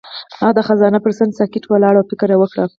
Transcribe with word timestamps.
هغه 0.39 0.53
د 0.55 0.59
خزان 0.67 0.93
پر 1.03 1.11
څنډه 1.17 1.37
ساکت 1.39 1.63
ولاړ 1.67 1.93
او 1.97 2.07
فکر 2.11 2.29
وکړ. 2.37 2.57